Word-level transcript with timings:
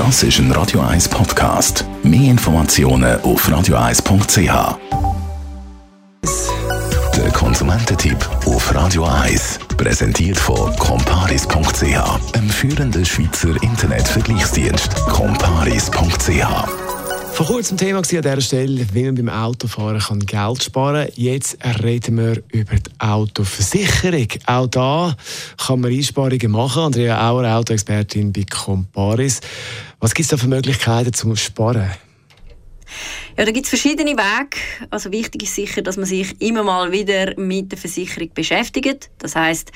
Das 0.00 0.22
ist 0.22 0.38
ein 0.38 0.50
Radio 0.52 0.80
1 0.80 1.10
Podcast. 1.10 1.84
Mehr 2.02 2.30
Informationen 2.30 3.20
auf 3.20 3.46
radio1.ch. 3.46 4.78
Der 7.14 7.30
Konsumententipp 7.32 8.16
auf 8.46 8.74
Radio 8.74 9.04
1 9.04 9.58
präsentiert 9.76 10.38
von 10.38 10.74
comparis.ch, 10.76 12.34
einem 12.34 12.48
führenden 12.48 13.04
Schweizer 13.04 13.62
Internetvergleichsdienst. 13.62 14.94
comparis.ch 15.04 16.46
vor 17.40 17.46
kurzem 17.46 17.78
Thema 17.78 18.00
an 18.00 18.04
dieser 18.04 18.40
Stelle, 18.42 18.86
wie 18.92 19.04
man 19.04 19.14
beim 19.14 19.28
Autofahren 19.30 19.98
kann 19.98 20.20
Geld 20.20 20.62
sparen 20.62 21.06
kann. 21.06 21.14
Jetzt 21.16 21.56
reden 21.82 22.18
wir 22.18 22.42
über 22.52 22.76
die 22.76 22.90
Autoversicherung. 22.98 24.28
Auch 24.44 24.66
da 24.66 25.16
kann 25.56 25.80
man 25.80 25.90
Einsparungen 25.90 26.50
machen. 26.50 26.82
Andrea 26.82 27.30
Auer, 27.30 27.56
Autoexpertin 27.56 28.30
bei 28.30 28.44
Comparis. 28.44 29.40
Was 30.00 30.14
gibt 30.14 30.24
es 30.24 30.28
da 30.28 30.36
für 30.38 30.48
Möglichkeiten 30.48 31.12
zum 31.12 31.36
Sparen? 31.36 31.90
Ja, 33.36 33.44
da 33.44 33.52
gibt 33.52 33.66
es 33.66 33.70
verschiedene 33.70 34.12
Wege. 34.12 34.56
Also 34.90 35.12
wichtig 35.12 35.44
ist 35.44 35.54
sicher, 35.54 35.82
dass 35.82 35.96
man 35.96 36.06
sich 36.06 36.40
immer 36.40 36.62
mal 36.62 36.90
wieder 36.90 37.38
mit 37.38 37.70
der 37.70 37.78
Versicherung 37.78 38.30
beschäftigt. 38.34 39.10
Das 39.18 39.36
heißt, 39.36 39.70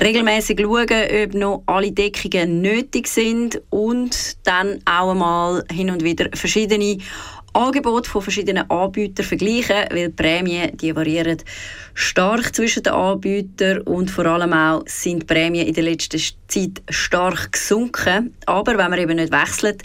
regelmäßig 0.00 0.60
schauen, 0.60 0.86
ob 1.24 1.34
noch 1.34 1.62
alle 1.66 1.92
Deckungen 1.92 2.62
nötig 2.62 3.08
sind 3.08 3.60
und 3.70 4.36
dann 4.44 4.80
auch 4.84 5.10
einmal 5.10 5.64
hin 5.70 5.90
und 5.90 6.02
wieder 6.02 6.28
verschiedene 6.34 6.98
Angebote 7.54 8.10
von 8.10 8.22
verschiedenen 8.22 8.68
Anbietern 8.70 9.24
vergleichen, 9.24 9.86
weil 9.90 10.08
die 10.08 10.14
Prämien 10.14 10.76
die 10.76 10.94
variieren 10.94 11.38
stark 11.94 12.54
zwischen 12.54 12.82
den 12.82 12.92
Anbietern 12.92 13.80
und 13.82 14.10
vor 14.10 14.26
allem 14.26 14.52
auch 14.52 14.82
sind 14.86 15.22
die 15.22 15.26
Prämien 15.26 15.66
in 15.66 15.74
der 15.74 15.84
letzten 15.84 16.20
Zeit 16.48 16.82
stark 16.88 17.52
gesunken. 17.52 18.34
Aber 18.46 18.76
wenn 18.76 18.90
man 18.90 18.98
eben 18.98 19.16
nicht 19.16 19.32
wechselt, 19.32 19.82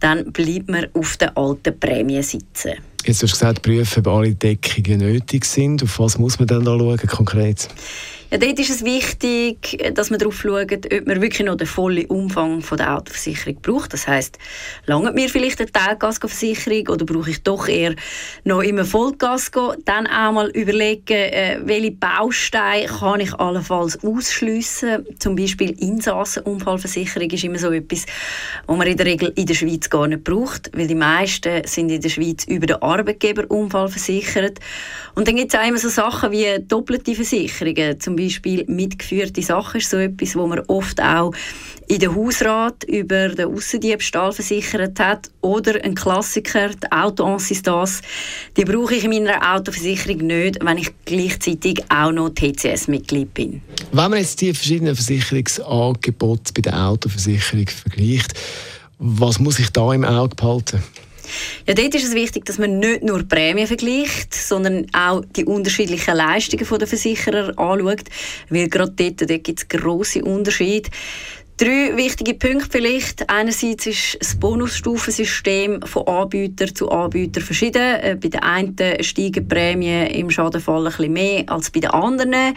dann 0.00 0.32
bleibt 0.32 0.68
man 0.68 0.86
auf 0.94 1.16
der 1.16 1.36
alten 1.36 1.78
Prämie 1.80 2.22
sitzen. 2.22 2.74
Jetzt 3.04 3.22
hast 3.22 3.32
du 3.32 3.38
gesagt, 3.38 3.62
prüfen, 3.62 4.00
ob 4.00 4.08
alle 4.08 4.34
Deckungen 4.34 4.98
nötig 4.98 5.44
sind. 5.44 5.82
Auf 5.82 5.98
was 5.98 6.18
muss 6.18 6.38
man 6.38 6.48
dann 6.48 6.64
da 6.64 6.76
schauen, 6.78 6.98
konkret? 6.98 7.68
Ja, 8.30 8.36
dort 8.36 8.58
ist 8.58 8.68
es 8.68 8.84
wichtig, 8.84 9.90
dass 9.94 10.10
man 10.10 10.18
darauf 10.18 10.38
schaut, 10.38 10.70
ob 10.70 11.06
man 11.06 11.22
wirklich 11.22 11.46
noch 11.46 11.56
den 11.56 11.66
vollen 11.66 12.04
Umfang 12.06 12.60
von 12.60 12.76
der 12.76 12.94
Autoversicherung 12.94 13.62
braucht. 13.62 13.94
Das 13.94 14.06
heisst, 14.06 14.36
lange 14.84 15.12
mir 15.12 15.30
vielleicht 15.30 15.60
eine 15.60 15.72
Teilgasversicherung 15.72 16.88
oder 16.88 17.06
brauche 17.06 17.30
ich 17.30 17.42
doch 17.42 17.68
eher 17.68 17.94
noch 18.44 18.60
immer 18.60 18.84
Vollgasco? 18.84 19.72
Dann 19.86 20.06
auch 20.06 20.32
mal 20.32 20.50
überlegen, 20.50 21.14
äh, 21.14 21.60
welche 21.64 21.92
Bausteine 21.92 22.84
kann 22.84 23.20
ich 23.20 23.32
allenfalls 23.32 24.04
ausschliessen. 24.04 25.06
Zum 25.18 25.34
Beispiel 25.34 25.70
Insassenunfallversicherung 25.78 27.30
ist 27.30 27.44
immer 27.44 27.58
so 27.58 27.70
etwas, 27.70 28.04
was 28.66 28.76
man 28.76 28.88
in 28.88 28.98
der 28.98 29.06
Regel 29.06 29.32
in 29.36 29.46
der 29.46 29.54
Schweiz 29.54 29.88
gar 29.88 30.06
nicht 30.06 30.24
braucht, 30.24 30.70
weil 30.76 30.86
die 30.86 30.94
meisten 30.94 31.66
sind 31.66 31.88
in 31.88 32.02
der 32.02 32.10
Schweiz 32.10 32.44
über 32.44 32.66
den 32.66 32.82
Arbeitgeberunfall 32.82 33.88
versichert. 33.88 34.58
Und 35.14 35.26
dann 35.26 35.36
gibt 35.36 35.54
es 35.54 35.58
auch 35.58 35.66
immer 35.66 35.78
so 35.78 35.88
Sachen 35.88 36.30
wie 36.30 36.58
doppelte 36.60 37.14
Versicherungen, 37.14 37.98
zum 37.98 38.17
Beispiel 38.18 38.64
mitgeführte 38.66 39.42
Sachen 39.42 39.78
ist 39.78 39.90
so 39.90 39.96
etwas, 39.96 40.36
wo 40.36 40.46
man 40.46 40.60
oft 40.68 41.00
auch 41.00 41.32
in 41.86 42.00
der 42.00 42.14
Hausrat 42.14 42.84
über 42.84 43.30
den 43.30 43.54
Aussendiebstahl 43.54 44.32
versichert 44.32 45.00
hat 45.00 45.30
oder 45.40 45.82
ein 45.82 45.94
Klassiker, 45.94 46.68
die 46.68 46.92
Autoassistance, 46.92 48.02
die 48.56 48.64
brauche 48.64 48.94
ich 48.94 49.04
in 49.04 49.10
meiner 49.10 49.54
Autoversicherung 49.54 50.18
nicht, 50.18 50.58
wenn 50.62 50.78
ich 50.78 50.90
gleichzeitig 51.06 51.82
auch 51.88 52.12
noch 52.12 52.30
TCS-Mitglied 52.30 53.32
bin. 53.32 53.62
Wenn 53.92 54.10
man 54.10 54.20
jetzt 54.20 54.40
die 54.40 54.52
verschiedenen 54.52 54.94
Versicherungsangebote 54.94 56.52
bei 56.52 56.60
der 56.60 56.88
Autoversicherung 56.88 57.68
vergleicht, 57.68 58.34
was 58.98 59.38
muss 59.38 59.58
ich 59.58 59.70
da 59.70 59.94
im 59.94 60.04
Auge 60.04 60.34
behalten? 60.34 60.82
Ja, 61.66 61.74
dort 61.74 61.94
ist 61.94 62.04
es 62.04 62.14
wichtig, 62.14 62.44
dass 62.44 62.58
man 62.58 62.78
nicht 62.78 63.02
nur 63.02 63.22
Prämien 63.22 63.66
vergleicht, 63.66 64.34
sondern 64.34 64.86
auch 64.92 65.22
die 65.36 65.44
unterschiedlichen 65.44 66.16
Leistungen 66.16 66.66
der 66.78 66.86
Versicherer 66.86 67.58
anschaut, 67.58 68.04
weil 68.48 68.68
gerade 68.68 68.92
dort, 68.96 69.30
dort 69.30 69.44
gibt 69.44 69.60
es 69.60 69.68
grosse 69.68 70.22
Unterschiede. 70.22 70.90
Drei 71.60 71.96
wichtige 71.96 72.34
Punkte 72.34 72.68
vielleicht. 72.70 73.28
Einerseits 73.28 73.86
ist 73.86 74.16
das 74.20 74.38
Bonusstufensystem 74.38 75.82
von 75.82 76.06
Anbieter 76.06 76.72
zu 76.72 76.88
Anbieter 76.88 77.40
verschieden. 77.40 77.82
Äh, 77.82 78.16
bei 78.20 78.28
den 78.28 78.42
einen 78.44 78.76
steigen 79.02 79.48
Prämien 79.48 80.06
im 80.06 80.30
Schadenfall 80.30 80.86
ein 80.86 80.92
bisschen 80.92 81.12
mehr 81.12 81.44
als 81.48 81.72
bei 81.72 81.80
den 81.80 81.90
anderen. 81.90 82.54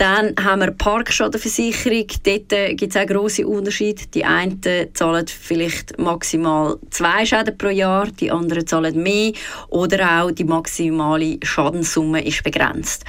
Dann 0.00 0.34
haben 0.42 0.62
wir 0.62 0.70
Parkschadenversicherung. 0.70 2.06
Dort 2.24 2.52
äh, 2.54 2.74
gibt 2.74 2.96
es 2.96 3.02
auch 3.02 3.06
grosse 3.06 3.46
Unterschiede. 3.46 4.06
Die 4.14 4.24
einen 4.24 4.58
zahlen 4.94 5.26
vielleicht 5.26 5.98
maximal 5.98 6.78
zwei 6.88 7.26
Schäden 7.26 7.58
pro 7.58 7.68
Jahr, 7.68 8.06
die 8.06 8.30
anderen 8.30 8.66
zahlen 8.66 9.02
mehr. 9.02 9.32
Oder 9.68 10.22
auch 10.22 10.30
die 10.30 10.44
maximale 10.44 11.36
Schadenssumme 11.42 12.24
ist 12.24 12.42
begrenzt. 12.42 13.04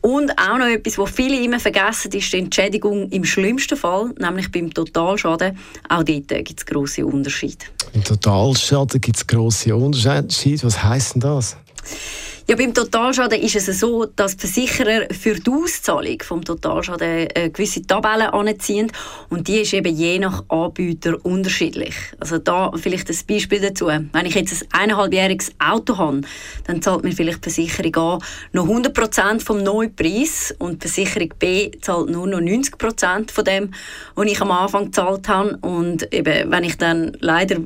Und 0.00 0.30
auch 0.38 0.58
noch 0.58 0.68
etwas, 0.68 0.96
was 0.96 1.10
viele 1.10 1.42
immer 1.42 1.58
vergessen, 1.58 2.12
ist 2.12 2.32
die 2.32 2.38
Entschädigung 2.38 3.10
im 3.10 3.24
schlimmsten 3.24 3.76
Fall, 3.76 4.14
nämlich 4.20 4.52
beim 4.52 4.72
Totalschaden. 4.72 5.58
Auch 5.88 6.04
dort 6.04 6.30
äh, 6.30 6.44
gibt 6.44 6.60
es 6.60 6.66
grosse 6.66 7.04
Unterschiede. 7.04 7.64
Im 7.94 8.04
Totalschaden 8.04 9.00
gibt 9.00 9.16
es 9.16 9.26
grosse 9.26 9.74
Unterschiede. 9.74 10.62
Was 10.62 10.84
heisst 10.84 11.14
denn 11.14 11.20
das? 11.20 11.56
Ja, 12.50 12.56
beim 12.56 12.72
Totalschaden 12.72 13.42
ist 13.42 13.56
es 13.56 13.78
so, 13.78 14.06
dass 14.06 14.34
die 14.38 14.46
Versicherer 14.46 15.06
für 15.12 15.34
die 15.34 15.50
Auszahlung 15.50 16.22
vom 16.22 16.42
Totalschaden 16.42 17.28
äh, 17.34 17.50
gewisse 17.50 17.82
Tabellen 17.82 18.28
anziehen 18.28 18.90
und 19.28 19.48
die 19.48 19.60
ist 19.60 19.74
eben 19.74 19.94
je 19.94 20.18
nach 20.18 20.44
Anbieter 20.48 21.22
unterschiedlich. 21.26 21.94
Also 22.18 22.38
da 22.38 22.72
vielleicht 22.74 23.10
ein 23.10 23.18
Beispiel 23.28 23.60
dazu. 23.60 23.88
Wenn 23.88 24.24
ich 24.24 24.34
jetzt 24.34 24.62
ein 24.72 24.80
eineinhalbjähriges 24.80 25.52
Auto 25.58 25.98
habe, 25.98 26.22
dann 26.66 26.80
zahlt 26.80 27.04
mir 27.04 27.12
vielleicht 27.12 27.44
die 27.44 27.50
Versicherung 27.50 27.96
A 27.96 28.18
noch 28.52 28.66
100% 28.66 29.40
vom 29.44 29.62
Neupreis 29.62 30.54
und 30.58 30.82
die 30.82 30.88
Versicherung 30.88 31.34
B 31.38 31.70
zahlt 31.82 32.08
nur 32.08 32.26
noch 32.26 32.40
90% 32.40 33.30
von 33.30 33.44
dem, 33.44 33.74
was 34.14 34.26
ich 34.26 34.40
am 34.40 34.52
Anfang 34.52 34.86
gezahlt 34.86 35.28
habe. 35.28 35.58
Und 35.60 36.10
eben, 36.14 36.50
wenn 36.50 36.64
ich 36.64 36.78
dann 36.78 37.14
leider 37.20 37.58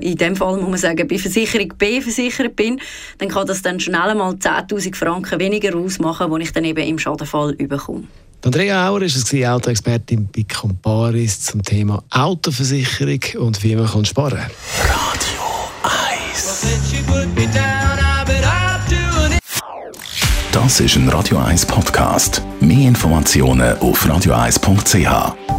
in 0.00 0.16
dem 0.16 0.36
Fall 0.36 0.56
muss 0.58 0.70
man 0.70 0.78
sagen, 0.78 1.06
bei 1.08 1.18
Versicherung 1.18 1.72
B 1.78 2.00
versichert 2.00 2.56
bin, 2.56 2.80
dann 3.18 3.28
kann 3.28 3.46
das 3.46 3.62
dann 3.62 3.80
schnell 3.80 4.14
mal 4.14 4.34
10'000 4.34 4.94
Franken 4.94 5.40
weniger 5.40 5.76
ausmachen, 5.76 6.32
die 6.34 6.42
ich 6.42 6.52
dann 6.52 6.64
eben 6.64 6.86
im 6.86 6.98
Schadenfall 6.98 7.54
bekomme. 7.54 8.04
Andrea 8.44 8.88
Auer 8.88 9.02
ist 9.02 9.16
es 9.16 9.46
Autoexpertin 9.46 10.28
bei 10.30 10.44
Comparis 10.44 11.40
zum 11.40 11.62
Thema 11.62 12.04
Autoversicherung 12.10 13.20
und 13.38 13.62
wie 13.62 13.74
man 13.74 13.86
kann 13.86 14.04
sparen 14.04 14.38
kann. 14.38 14.50
Radio 14.82 15.40
1 15.82 16.66
Das 20.52 20.80
ist 20.80 20.96
ein 20.96 21.08
Radio 21.08 21.38
1 21.38 21.64
Podcast. 21.66 22.42
Mehr 22.60 22.88
Informationen 22.88 23.78
auf 23.78 24.06
radio1.ch. 24.06 25.53